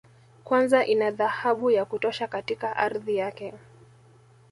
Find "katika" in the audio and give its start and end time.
2.27-2.75